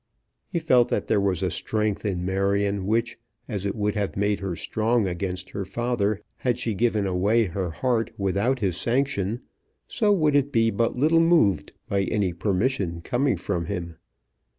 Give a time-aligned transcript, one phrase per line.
[0.47, 4.39] He felt that there was a strength in Marion which, as it would have made
[4.39, 9.41] her strong against her father had she given away her heart without his sanction,
[9.87, 13.95] so would it be but little moved by any permission coming from him.